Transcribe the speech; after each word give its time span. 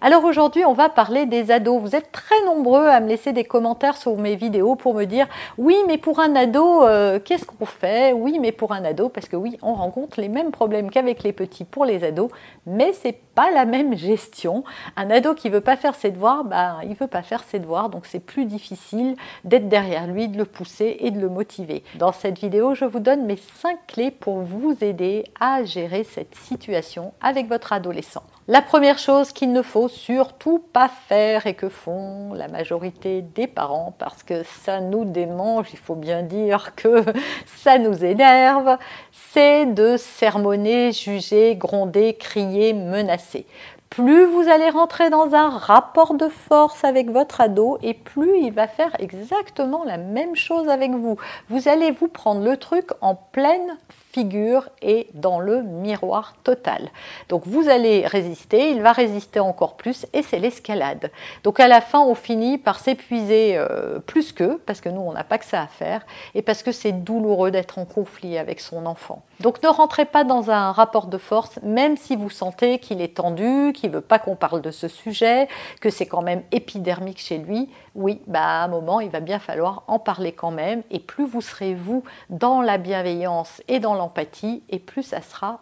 Alors 0.00 0.24
aujourd'hui, 0.24 0.64
on 0.64 0.74
va 0.74 0.88
parler 0.88 1.26
des 1.26 1.50
ados. 1.50 1.82
Vous 1.82 1.96
êtes 1.96 2.12
très 2.12 2.40
nombreux 2.46 2.86
à 2.86 3.00
me 3.00 3.08
laisser 3.08 3.32
des 3.32 3.42
commentaires 3.42 3.96
sur 3.96 4.16
mes 4.16 4.36
vidéos 4.36 4.76
pour 4.76 4.94
me 4.94 5.06
dire 5.06 5.26
oui, 5.56 5.76
mais 5.88 5.98
pour 5.98 6.20
un 6.20 6.36
ado, 6.36 6.84
euh, 6.84 7.18
qu'est-ce 7.18 7.44
qu'on 7.44 7.66
fait? 7.66 8.12
Oui, 8.12 8.38
mais 8.40 8.52
pour 8.52 8.70
un 8.70 8.84
ado, 8.84 9.08
parce 9.08 9.26
que 9.26 9.34
oui, 9.34 9.58
on 9.60 9.74
rencontre 9.74 10.20
les 10.20 10.28
mêmes 10.28 10.52
problèmes 10.52 10.88
qu'avec 10.88 11.24
les 11.24 11.32
petits 11.32 11.64
pour 11.64 11.84
les 11.84 12.04
ados, 12.04 12.30
mais 12.64 12.92
c'est 12.92 13.18
pas 13.34 13.50
la 13.50 13.64
même 13.64 13.96
gestion. 13.96 14.62
Un 14.96 15.10
ado 15.10 15.34
qui 15.34 15.48
veut 15.48 15.60
pas 15.60 15.76
faire 15.76 15.96
ses 15.96 16.12
devoirs, 16.12 16.44
bah, 16.44 16.76
il 16.84 16.94
veut 16.94 17.08
pas 17.08 17.22
faire 17.22 17.42
ses 17.42 17.58
devoirs, 17.58 17.88
donc 17.88 18.06
c'est 18.06 18.20
plus 18.20 18.44
difficile 18.44 19.16
d'être 19.42 19.68
derrière 19.68 20.06
lui, 20.06 20.28
de 20.28 20.38
le 20.38 20.44
pousser 20.44 20.98
et 21.00 21.10
de 21.10 21.18
le 21.18 21.28
motiver. 21.28 21.82
Dans 21.96 22.12
cette 22.12 22.38
vidéo, 22.38 22.76
je 22.76 22.84
vous 22.84 23.00
donne 23.00 23.26
mes 23.26 23.36
5 23.36 23.76
clés 23.88 24.12
pour 24.12 24.42
vous 24.42 24.76
aider 24.80 25.24
à 25.40 25.64
gérer 25.64 26.04
cette 26.04 26.36
situation 26.36 27.12
avec 27.20 27.48
votre 27.48 27.72
adolescent. 27.72 28.22
La 28.50 28.62
première 28.62 28.98
chose 28.98 29.32
qu'il 29.32 29.52
ne 29.52 29.60
faut 29.60 29.88
surtout 29.88 30.58
pas 30.72 30.88
faire 30.88 31.46
et 31.46 31.52
que 31.52 31.68
font 31.68 32.32
la 32.32 32.48
majorité 32.48 33.20
des 33.20 33.46
parents, 33.46 33.94
parce 33.98 34.22
que 34.22 34.42
ça 34.42 34.80
nous 34.80 35.04
démange, 35.04 35.66
il 35.74 35.78
faut 35.78 35.94
bien 35.94 36.22
dire 36.22 36.74
que 36.74 37.04
ça 37.46 37.78
nous 37.78 38.02
énerve, 38.06 38.78
c'est 39.12 39.66
de 39.66 39.98
sermonner, 39.98 40.92
juger, 40.92 41.56
gronder, 41.56 42.14
crier, 42.14 42.72
menacer 42.72 43.44
plus 43.90 44.26
vous 44.26 44.48
allez 44.48 44.68
rentrer 44.70 45.10
dans 45.10 45.34
un 45.34 45.48
rapport 45.48 46.14
de 46.14 46.28
force 46.28 46.84
avec 46.84 47.10
votre 47.10 47.40
ado 47.40 47.78
et 47.82 47.94
plus 47.94 48.38
il 48.38 48.52
va 48.52 48.68
faire 48.68 48.94
exactement 48.98 49.84
la 49.84 49.96
même 49.96 50.36
chose 50.36 50.68
avec 50.68 50.92
vous. 50.92 51.16
Vous 51.48 51.68
allez 51.68 51.90
vous 51.90 52.08
prendre 52.08 52.42
le 52.42 52.56
truc 52.56 52.90
en 53.00 53.14
pleine 53.14 53.78
figure 54.12 54.68
et 54.82 55.08
dans 55.14 55.40
le 55.40 55.62
miroir 55.62 56.34
total. 56.44 56.90
Donc 57.28 57.46
vous 57.46 57.68
allez 57.68 58.06
résister, 58.06 58.70
il 58.70 58.82
va 58.82 58.92
résister 58.92 59.40
encore 59.40 59.76
plus 59.76 60.06
et 60.12 60.22
c'est 60.22 60.38
l'escalade. 60.38 61.10
Donc 61.44 61.60
à 61.60 61.68
la 61.68 61.80
fin, 61.80 62.00
on 62.00 62.14
finit 62.14 62.58
par 62.58 62.80
s'épuiser 62.80 63.56
euh, 63.56 63.98
plus 64.00 64.32
qu'eux, 64.32 64.60
parce 64.66 64.80
que 64.80 64.88
nous, 64.88 65.00
on 65.00 65.12
n'a 65.12 65.24
pas 65.24 65.38
que 65.38 65.44
ça 65.44 65.62
à 65.62 65.66
faire, 65.66 66.04
et 66.34 66.42
parce 66.42 66.62
que 66.62 66.72
c'est 66.72 66.92
douloureux 66.92 67.50
d'être 67.50 67.78
en 67.78 67.84
conflit 67.84 68.38
avec 68.38 68.60
son 68.60 68.86
enfant. 68.86 69.22
Donc 69.40 69.62
ne 69.62 69.68
rentrez 69.68 70.04
pas 70.04 70.24
dans 70.24 70.50
un 70.50 70.72
rapport 70.72 71.06
de 71.06 71.18
force, 71.18 71.60
même 71.62 71.96
si 71.96 72.16
vous 72.16 72.30
sentez 72.30 72.78
qu'il 72.78 73.00
est 73.00 73.16
tendu, 73.16 73.72
qu'il 73.72 73.90
ne 73.90 73.96
veut 73.96 74.00
pas 74.00 74.18
qu'on 74.18 74.34
parle 74.34 74.62
de 74.62 74.70
ce 74.70 74.88
sujet, 74.88 75.48
que 75.80 75.90
c'est 75.90 76.06
quand 76.06 76.22
même 76.22 76.42
épidermique 76.50 77.20
chez 77.20 77.38
lui. 77.38 77.68
Oui, 77.94 78.20
bah 78.26 78.42
à 78.42 78.64
un 78.64 78.68
moment, 78.68 79.00
il 79.00 79.10
va 79.10 79.20
bien 79.20 79.38
falloir 79.38 79.84
en 79.86 79.98
parler 79.98 80.32
quand 80.32 80.50
même, 80.50 80.82
et 80.90 80.98
plus 80.98 81.26
vous 81.26 81.40
serez 81.40 81.74
vous 81.74 82.02
dans 82.30 82.62
la 82.62 82.78
bienveillance 82.78 83.62
et 83.68 83.78
dans 83.78 83.94
l'empathie, 83.94 84.62
et 84.70 84.78
plus 84.78 85.02
ça 85.02 85.22
sera 85.22 85.60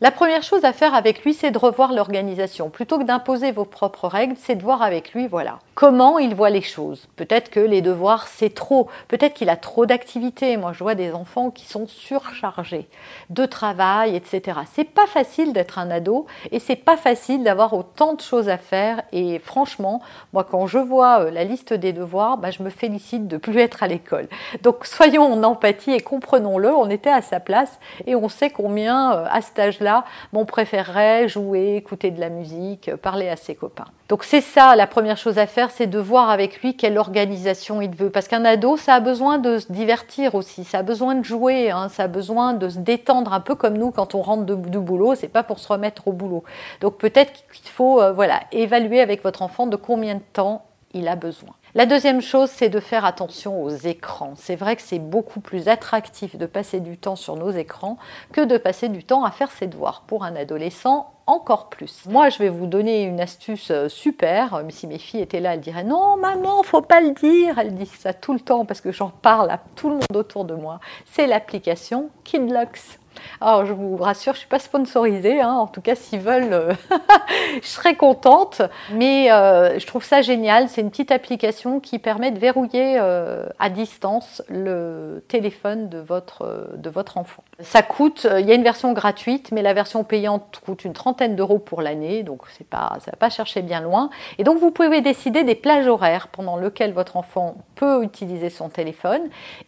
La 0.00 0.10
première 0.10 0.42
chose 0.42 0.64
à 0.64 0.72
faire 0.72 0.94
avec 0.94 1.24
lui, 1.24 1.34
c'est 1.34 1.50
de 1.50 1.58
revoir 1.58 1.92
l'organisation. 1.92 2.70
Plutôt 2.70 2.98
que 2.98 3.04
d'imposer 3.04 3.52
vos 3.52 3.64
propres 3.64 4.08
règles, 4.08 4.36
c'est 4.38 4.54
de 4.54 4.62
voir 4.62 4.82
avec 4.82 5.12
lui, 5.12 5.26
voilà, 5.26 5.58
comment 5.74 6.18
il 6.18 6.34
voit 6.34 6.50
les 6.50 6.62
choses. 6.62 7.06
Peut-être 7.16 7.50
que 7.50 7.60
les 7.60 7.82
devoirs, 7.82 8.28
c'est 8.28 8.54
trop. 8.54 8.88
Peut-être 9.08 9.34
qu'il 9.34 9.50
a 9.50 9.56
trop 9.56 9.84
d'activités. 9.84 10.56
Moi, 10.56 10.72
je 10.72 10.82
vois 10.82 10.94
des 10.94 11.12
enfants 11.12 11.50
qui 11.50 11.66
sont 11.66 11.86
surchargés 11.86 12.88
de 13.30 13.44
travail, 13.44 14.16
etc. 14.16 14.60
C'est 14.72 14.84
pas 14.84 15.06
facile 15.06 15.52
d'être 15.52 15.78
un 15.78 15.90
ado 15.90 16.26
et 16.50 16.58
c'est 16.58 16.76
pas 16.76 16.96
facile 16.96 17.44
d'avoir 17.44 17.74
autant 17.74 18.14
de 18.14 18.20
choses 18.20 18.48
à 18.48 18.56
faire. 18.56 19.02
Et 19.12 19.38
franchement, 19.38 20.00
moi, 20.32 20.44
quand 20.44 20.66
je 20.66 20.78
vois 20.78 21.20
euh, 21.20 21.30
la 21.30 21.44
liste 21.44 21.72
des 21.72 21.92
devoirs, 21.92 22.38
bah, 22.38 22.50
je 22.50 22.62
me 22.62 22.70
félicite 22.70 23.28
de 23.28 23.36
plus 23.36 23.58
être 23.58 23.82
à 23.82 23.86
l'école. 23.86 24.28
Donc, 24.62 24.86
soyons 24.86 25.30
en 25.30 25.42
empathie 25.42 25.92
et 25.92 26.00
comprenons-le. 26.00 26.74
On 26.74 26.88
était 26.88 27.10
à 27.10 27.22
sa 27.22 27.40
place 27.40 27.78
et 28.06 28.16
on 28.16 28.28
sait 28.28 28.50
combien 28.50 29.12
euh, 29.12 29.25
à 29.30 29.40
cet 29.40 29.58
âge-là, 29.58 30.04
on 30.32 30.44
préférerait 30.44 31.28
jouer, 31.28 31.76
écouter 31.76 32.10
de 32.10 32.20
la 32.20 32.28
musique, 32.28 32.94
parler 32.96 33.28
à 33.28 33.36
ses 33.36 33.54
copains. 33.54 33.86
Donc 34.08 34.22
c'est 34.22 34.40
ça, 34.40 34.76
la 34.76 34.86
première 34.86 35.16
chose 35.16 35.38
à 35.38 35.46
faire, 35.46 35.70
c'est 35.70 35.88
de 35.88 35.98
voir 35.98 36.30
avec 36.30 36.62
lui 36.62 36.76
quelle 36.76 36.96
organisation 36.96 37.80
il 37.82 37.90
veut. 37.90 38.10
Parce 38.10 38.28
qu'un 38.28 38.44
ado, 38.44 38.76
ça 38.76 38.94
a 38.94 39.00
besoin 39.00 39.38
de 39.38 39.58
se 39.58 39.72
divertir 39.72 40.34
aussi, 40.34 40.62
ça 40.64 40.78
a 40.78 40.82
besoin 40.82 41.16
de 41.16 41.24
jouer, 41.24 41.70
hein, 41.70 41.88
ça 41.88 42.04
a 42.04 42.08
besoin 42.08 42.52
de 42.52 42.68
se 42.68 42.78
détendre 42.78 43.32
un 43.32 43.40
peu 43.40 43.54
comme 43.56 43.76
nous 43.76 43.90
quand 43.90 44.14
on 44.14 44.22
rentre 44.22 44.44
du 44.44 44.78
boulot, 44.78 45.14
c'est 45.16 45.28
pas 45.28 45.42
pour 45.42 45.58
se 45.58 45.66
remettre 45.66 46.06
au 46.06 46.12
boulot. 46.12 46.44
Donc 46.80 46.98
peut-être 46.98 47.32
qu'il 47.32 47.68
faut 47.68 48.00
euh, 48.00 48.12
voilà, 48.12 48.40
évaluer 48.52 49.00
avec 49.00 49.22
votre 49.24 49.42
enfant 49.42 49.66
de 49.66 49.76
combien 49.76 50.14
de 50.14 50.22
temps 50.32 50.66
il 50.94 51.08
a 51.08 51.16
besoin. 51.16 51.54
La 51.76 51.84
deuxième 51.84 52.22
chose, 52.22 52.48
c'est 52.48 52.70
de 52.70 52.80
faire 52.80 53.04
attention 53.04 53.62
aux 53.62 53.68
écrans. 53.68 54.32
C'est 54.34 54.56
vrai 54.56 54.76
que 54.76 54.82
c'est 54.82 54.98
beaucoup 54.98 55.40
plus 55.40 55.68
attractif 55.68 56.34
de 56.34 56.46
passer 56.46 56.80
du 56.80 56.96
temps 56.96 57.16
sur 57.16 57.36
nos 57.36 57.50
écrans 57.50 57.98
que 58.32 58.40
de 58.40 58.56
passer 58.56 58.88
du 58.88 59.04
temps 59.04 59.24
à 59.24 59.30
faire 59.30 59.50
ses 59.50 59.66
devoirs. 59.66 60.04
Pour 60.06 60.24
un 60.24 60.36
adolescent, 60.36 61.12
encore 61.26 61.68
plus. 61.68 62.04
Moi, 62.06 62.28
je 62.28 62.38
vais 62.38 62.48
vous 62.48 62.66
donner 62.66 63.02
une 63.02 63.20
astuce 63.20 63.70
euh, 63.70 63.88
super. 63.88 64.62
Si 64.70 64.86
mes 64.86 64.98
filles 64.98 65.22
étaient 65.22 65.40
là, 65.40 65.54
elles 65.54 65.60
diraient 65.60 65.84
non, 65.84 66.16
maman, 66.16 66.62
faut 66.62 66.82
pas 66.82 67.00
le 67.00 67.12
dire. 67.12 67.58
Elles 67.58 67.74
disent 67.74 67.90
ça 67.98 68.14
tout 68.14 68.32
le 68.32 68.40
temps 68.40 68.64
parce 68.64 68.80
que 68.80 68.92
j'en 68.92 69.10
parle 69.10 69.50
à 69.50 69.60
tout 69.74 69.88
le 69.88 69.96
monde 69.96 70.16
autour 70.16 70.44
de 70.44 70.54
moi. 70.54 70.80
C'est 71.04 71.26
l'application 71.26 72.10
Kidlocks. 72.24 72.98
Alors, 73.40 73.66
je 73.66 73.72
vous 73.72 73.96
rassure, 73.96 74.32
je 74.32 74.38
ne 74.38 74.40
suis 74.40 74.48
pas 74.48 74.58
sponsorisée. 74.58 75.40
Hein. 75.40 75.52
En 75.52 75.66
tout 75.66 75.80
cas, 75.80 75.94
s'ils 75.94 76.20
veulent, 76.20 76.52
euh, 76.52 76.72
je 77.62 77.66
serais 77.66 77.94
contente. 77.94 78.62
Mais 78.92 79.30
euh, 79.30 79.78
je 79.78 79.86
trouve 79.86 80.04
ça 80.04 80.22
génial. 80.22 80.68
C'est 80.68 80.80
une 80.80 80.90
petite 80.90 81.12
application 81.12 81.80
qui 81.80 81.98
permet 81.98 82.30
de 82.30 82.38
verrouiller 82.38 82.96
euh, 83.00 83.46
à 83.58 83.70
distance 83.70 84.42
le 84.48 85.24
téléphone 85.28 85.88
de 85.88 85.98
votre, 85.98 86.70
de 86.76 86.90
votre 86.90 87.18
enfant. 87.18 87.42
Ça 87.60 87.82
coûte, 87.82 88.26
il 88.38 88.46
y 88.46 88.52
a 88.52 88.54
une 88.54 88.62
version 88.62 88.92
gratuite, 88.92 89.50
mais 89.52 89.62
la 89.62 89.72
version 89.72 90.04
payante 90.04 90.60
coûte 90.64 90.84
une 90.84 90.92
trentaine 90.92 91.15
d'euros 91.28 91.58
pour 91.58 91.82
l'année. 91.82 92.22
Donc, 92.22 92.42
pas, 92.70 92.96
ça 93.00 93.10
ne 93.10 93.12
va 93.12 93.16
pas 93.18 93.30
chercher 93.30 93.62
bien 93.62 93.80
loin. 93.80 94.10
Et 94.38 94.44
donc, 94.44 94.58
vous 94.58 94.70
pouvez 94.70 95.00
décider 95.00 95.44
des 95.44 95.54
plages 95.54 95.86
horaires 95.86 96.28
pendant 96.28 96.56
lesquelles 96.56 96.92
votre 96.92 97.16
enfant 97.16 97.56
peut 97.74 98.02
utiliser 98.02 98.50
son 98.50 98.68
téléphone 98.68 99.22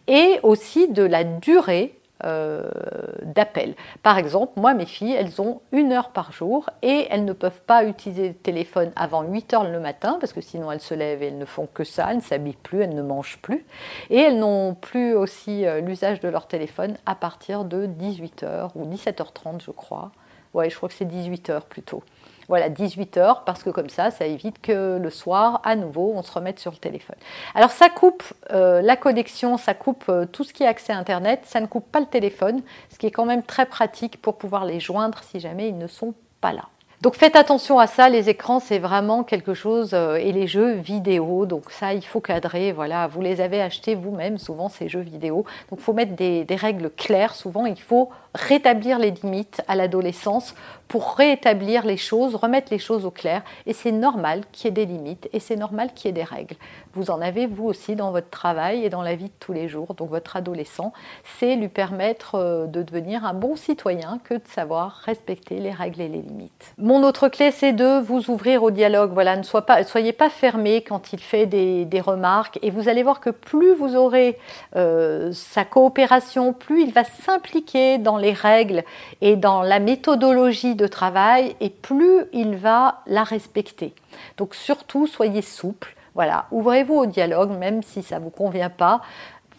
et 0.07 0.39
aussi 0.43 0.87
de 0.87 1.03
la 1.03 1.23
durée 1.23 1.99
euh, 2.25 2.69
d'appel. 3.23 3.75
Par 4.03 4.17
exemple, 4.17 4.59
moi, 4.59 4.73
mes 4.73 4.85
filles, 4.85 5.13
elles 5.13 5.39
ont 5.41 5.61
une 5.71 5.93
heure 5.93 6.09
par 6.09 6.33
jour 6.33 6.69
et 6.81 7.07
elles 7.09 7.23
ne 7.23 7.31
peuvent 7.31 7.61
pas 7.61 7.85
utiliser 7.85 8.27
le 8.27 8.33
téléphone 8.33 8.91
avant 8.97 9.21
8 9.21 9.53
heures 9.53 9.63
le 9.63 9.79
matin 9.79 10.17
parce 10.19 10.33
que 10.33 10.41
sinon 10.41 10.69
elles 10.69 10.81
se 10.81 10.93
lèvent 10.93 11.23
et 11.23 11.27
elles 11.27 11.37
ne 11.37 11.45
font 11.45 11.69
que 11.73 11.85
ça, 11.85 12.07
elles 12.09 12.17
ne 12.17 12.21
s'habillent 12.21 12.57
plus, 12.61 12.81
elles 12.81 12.93
ne 12.93 13.01
mangent 13.01 13.39
plus. 13.41 13.65
Et 14.09 14.17
elles 14.17 14.37
n'ont 14.37 14.73
plus 14.73 15.13
aussi 15.13 15.65
euh, 15.65 15.79
l'usage 15.79 16.19
de 16.19 16.27
leur 16.27 16.47
téléphone 16.47 16.97
à 17.05 17.15
partir 17.15 17.63
de 17.63 17.85
18 17.85 18.43
heures 18.43 18.71
ou 18.75 18.85
17h30, 18.85 19.63
je 19.63 19.71
crois. 19.71 20.11
Ouais, 20.53 20.69
je 20.69 20.75
crois 20.75 20.89
que 20.89 20.95
c'est 20.95 21.05
18 21.05 21.49
heures 21.49 21.65
plutôt. 21.65 22.03
Voilà, 22.47 22.69
18 22.69 23.17
heures, 23.17 23.43
parce 23.43 23.61
que 23.61 23.69
comme 23.69 23.89
ça, 23.89 24.09
ça 24.09 24.25
évite 24.25 24.59
que 24.59 24.97
le 24.97 25.09
soir, 25.11 25.61
à 25.63 25.75
nouveau, 25.75 26.13
on 26.15 26.23
se 26.23 26.31
remette 26.31 26.59
sur 26.59 26.71
le 26.71 26.77
téléphone. 26.77 27.15
Alors 27.53 27.69
ça 27.69 27.89
coupe 27.89 28.23
euh, 28.51 28.81
la 28.81 28.95
connexion, 28.95 29.57
ça 29.57 29.75
coupe 29.75 30.05
euh, 30.09 30.25
tout 30.25 30.43
ce 30.43 30.51
qui 30.51 30.63
est 30.63 30.67
accès 30.67 30.91
à 30.91 30.97
Internet, 30.97 31.41
ça 31.45 31.61
ne 31.61 31.67
coupe 31.67 31.91
pas 31.91 31.99
le 31.99 32.07
téléphone, 32.07 32.63
ce 32.89 32.97
qui 32.97 33.05
est 33.05 33.11
quand 33.11 33.25
même 33.25 33.43
très 33.43 33.67
pratique 33.67 34.19
pour 34.19 34.39
pouvoir 34.39 34.65
les 34.65 34.79
joindre 34.79 35.21
si 35.23 35.39
jamais 35.39 35.69
ils 35.69 35.77
ne 35.77 35.85
sont 35.85 36.15
pas 36.41 36.51
là. 36.51 36.65
Donc 37.01 37.15
faites 37.15 37.37
attention 37.37 37.79
à 37.79 37.87
ça, 37.87 38.09
les 38.09 38.27
écrans 38.27 38.59
c'est 38.59 38.77
vraiment 38.77 39.23
quelque 39.23 39.53
chose, 39.53 39.91
euh, 39.93 40.15
et 40.15 40.33
les 40.33 40.47
jeux 40.47 40.73
vidéo, 40.73 41.45
donc 41.45 41.71
ça 41.71 41.93
il 41.93 42.05
faut 42.05 42.19
cadrer, 42.19 42.73
voilà, 42.73 43.07
vous 43.07 43.21
les 43.21 43.39
avez 43.39 43.61
achetés 43.61 43.95
vous-même 43.95 44.37
souvent 44.37 44.67
ces 44.67 44.89
jeux 44.89 44.99
vidéo, 44.99 45.45
donc 45.69 45.79
il 45.79 45.83
faut 45.83 45.93
mettre 45.93 46.17
des, 46.17 46.43
des 46.43 46.57
règles 46.57 46.89
claires, 46.89 47.35
souvent 47.35 47.65
il 47.65 47.79
faut 47.79 48.09
rétablir 48.35 48.99
les 48.99 49.11
limites 49.11 49.61
à 49.67 49.75
l'adolescence 49.75 50.55
pour 50.87 51.13
rétablir 51.15 51.85
les 51.85 51.97
choses, 51.97 52.35
remettre 52.35 52.71
les 52.71 52.79
choses 52.79 53.05
au 53.05 53.11
clair. 53.11 53.43
Et 53.65 53.73
c'est 53.73 53.91
normal 53.91 54.41
qu'il 54.51 54.65
y 54.65 54.67
ait 54.69 54.71
des 54.71 54.85
limites 54.85 55.29
et 55.33 55.39
c'est 55.39 55.55
normal 55.55 55.93
qu'il 55.93 56.07
y 56.07 56.09
ait 56.09 56.13
des 56.13 56.23
règles. 56.23 56.55
Vous 56.93 57.11
en 57.11 57.21
avez 57.21 57.45
vous 57.45 57.65
aussi 57.65 57.95
dans 57.95 58.11
votre 58.11 58.29
travail 58.29 58.83
et 58.83 58.89
dans 58.89 59.03
la 59.03 59.15
vie 59.15 59.25
de 59.25 59.33
tous 59.39 59.53
les 59.53 59.67
jours. 59.67 59.93
Donc 59.93 60.09
votre 60.09 60.35
adolescent, 60.35 60.91
c'est 61.37 61.55
lui 61.55 61.69
permettre 61.69 62.35
euh, 62.35 62.65
de 62.65 62.81
devenir 62.81 63.23
un 63.23 63.35
bon 63.35 63.55
citoyen 63.55 64.19
que 64.23 64.33
de 64.33 64.47
savoir 64.47 64.93
respecter 65.05 65.59
les 65.59 65.71
règles 65.71 66.01
et 66.01 66.07
les 66.07 66.21
limites. 66.21 66.73
Mon 66.89 67.03
autre 67.03 67.27
clé, 67.27 67.51
c'est 67.51 67.71
de 67.71 67.99
vous 67.99 68.31
ouvrir 68.31 68.63
au 68.63 68.71
dialogue. 68.71 69.11
Voilà, 69.13 69.35
ne 69.35 69.43
soyez 69.43 70.11
pas, 70.11 70.29
fermé 70.31 70.81
quand 70.81 71.13
il 71.13 71.19
fait 71.19 71.45
des, 71.45 72.01
remarques. 72.01 72.57
Et 72.63 72.71
vous 72.71 72.89
allez 72.89 73.03
voir 73.03 73.19
que 73.19 73.29
plus 73.29 73.75
vous 73.75 73.95
aurez 73.95 74.39
euh, 74.75 75.31
sa 75.31 75.65
coopération, 75.65 76.51
plus 76.51 76.81
il 76.81 76.91
va 76.91 77.03
s'impliquer 77.03 77.99
dans 77.99 78.17
les 78.17 78.33
règles 78.33 78.83
et 79.21 79.35
dans 79.35 79.61
la 79.61 79.77
méthodologie 79.77 80.73
de 80.73 80.87
travail, 80.87 81.55
et 81.61 81.69
plus 81.69 82.25
il 82.33 82.55
va 82.55 83.03
la 83.05 83.23
respecter. 83.23 83.93
Donc 84.37 84.55
surtout, 84.55 85.05
soyez 85.05 85.43
souple. 85.43 85.95
Voilà, 86.15 86.47
ouvrez-vous 86.49 86.95
au 86.95 87.05
dialogue, 87.05 87.51
même 87.51 87.83
si 87.83 88.01
ça 88.01 88.17
ne 88.17 88.23
vous 88.23 88.31
convient 88.31 88.71
pas. 88.71 89.01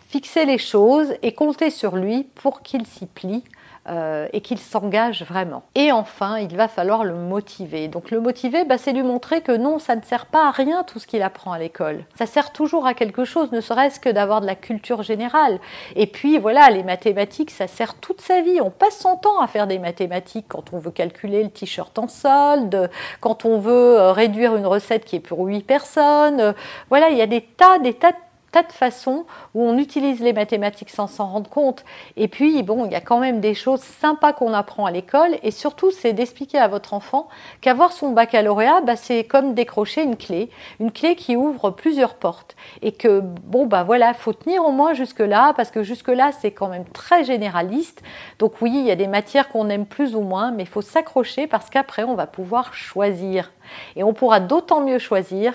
Fixez 0.08 0.46
les 0.46 0.58
choses 0.58 1.14
et 1.22 1.32
comptez 1.32 1.70
sur 1.70 1.94
lui 1.94 2.24
pour 2.34 2.62
qu'il 2.62 2.84
s'y 2.86 3.06
plie 3.06 3.44
euh, 3.88 4.28
et 4.34 4.42
qu'il 4.42 4.58
s'engage 4.58 5.22
vraiment. 5.22 5.62
Et 5.74 5.90
enfin, 5.90 6.38
il 6.38 6.54
va 6.54 6.68
falloir 6.68 7.02
le 7.02 7.14
motiver. 7.14 7.88
Donc 7.88 8.10
le 8.10 8.20
motiver, 8.20 8.64
bah, 8.64 8.76
c'est 8.76 8.92
lui 8.92 9.02
montrer 9.02 9.40
que 9.40 9.52
non, 9.52 9.78
ça 9.78 9.96
ne 9.96 10.02
sert 10.02 10.26
pas 10.26 10.48
à 10.48 10.50
rien 10.50 10.84
tout 10.84 10.98
ce 10.98 11.06
qu'il 11.06 11.22
apprend 11.22 11.52
à 11.52 11.58
l'école. 11.58 12.04
Ça 12.18 12.26
sert 12.26 12.52
toujours 12.52 12.86
à 12.86 12.92
quelque 12.92 13.24
chose, 13.24 13.52
ne 13.52 13.60
serait-ce 13.62 13.98
que 13.98 14.10
d'avoir 14.10 14.42
de 14.42 14.46
la 14.46 14.54
culture 14.54 15.02
générale. 15.02 15.58
Et 15.96 16.06
puis 16.06 16.38
voilà, 16.38 16.68
les 16.68 16.82
mathématiques, 16.82 17.50
ça 17.50 17.66
sert 17.66 17.94
toute 17.94 18.20
sa 18.20 18.42
vie. 18.42 18.60
On 18.60 18.70
passe 18.70 18.98
son 18.98 19.16
temps 19.16 19.40
à 19.40 19.46
faire 19.46 19.66
des 19.66 19.78
mathématiques 19.78 20.46
quand 20.48 20.74
on 20.74 20.78
veut 20.78 20.90
calculer 20.90 21.42
le 21.42 21.50
t-shirt 21.50 21.98
en 21.98 22.06
solde, 22.06 22.90
quand 23.20 23.46
on 23.46 23.58
veut 23.58 23.98
euh, 23.98 24.12
réduire 24.12 24.56
une 24.56 24.66
recette 24.66 25.06
qui 25.06 25.16
est 25.16 25.20
pour 25.20 25.40
8 25.46 25.62
personnes. 25.62 26.54
Voilà, 26.90 27.08
il 27.08 27.16
y 27.16 27.22
a 27.22 27.26
des 27.26 27.40
tas, 27.40 27.78
des 27.78 27.94
tas 27.94 28.12
de 28.12 28.16
tas 28.52 28.62
de 28.62 28.72
façons 28.72 29.24
où 29.54 29.62
on 29.62 29.78
utilise 29.78 30.20
les 30.20 30.32
mathématiques 30.32 30.90
sans 30.90 31.06
s'en 31.06 31.28
rendre 31.28 31.50
compte. 31.50 31.84
Et 32.16 32.28
puis, 32.28 32.62
bon, 32.62 32.86
il 32.86 32.92
y 32.92 32.96
a 32.96 33.00
quand 33.00 33.20
même 33.20 33.40
des 33.40 33.54
choses 33.54 33.80
sympas 33.80 34.32
qu'on 34.32 34.52
apprend 34.52 34.86
à 34.86 34.90
l'école. 34.90 35.36
Et 35.42 35.50
surtout, 35.50 35.90
c'est 35.90 36.12
d'expliquer 36.12 36.58
à 36.58 36.68
votre 36.68 36.94
enfant 36.94 37.28
qu'avoir 37.60 37.92
son 37.92 38.10
baccalauréat, 38.10 38.80
bah, 38.82 38.96
c'est 38.96 39.24
comme 39.24 39.54
décrocher 39.54 40.02
une 40.02 40.16
clé, 40.16 40.50
une 40.80 40.92
clé 40.92 41.16
qui 41.16 41.36
ouvre 41.36 41.70
plusieurs 41.70 42.14
portes. 42.14 42.56
Et 42.82 42.92
que, 42.92 43.20
bon, 43.20 43.66
bah 43.66 43.84
voilà, 43.84 44.14
faut 44.14 44.32
tenir 44.32 44.64
au 44.64 44.72
moins 44.72 44.94
jusque-là, 44.94 45.52
parce 45.56 45.70
que 45.70 45.82
jusque-là, 45.82 46.30
c'est 46.40 46.50
quand 46.50 46.68
même 46.68 46.84
très 46.86 47.24
généraliste. 47.24 48.02
Donc 48.38 48.60
oui, 48.60 48.72
il 48.74 48.84
y 48.84 48.90
a 48.90 48.96
des 48.96 49.06
matières 49.06 49.48
qu'on 49.48 49.68
aime 49.68 49.86
plus 49.86 50.14
ou 50.14 50.20
moins, 50.20 50.50
mais 50.50 50.64
il 50.64 50.68
faut 50.68 50.82
s'accrocher 50.82 51.46
parce 51.46 51.70
qu'après, 51.70 52.04
on 52.04 52.14
va 52.14 52.26
pouvoir 52.26 52.74
choisir. 52.74 53.52
Et 53.96 54.02
on 54.02 54.12
pourra 54.12 54.40
d'autant 54.40 54.80
mieux 54.80 54.98
choisir 54.98 55.54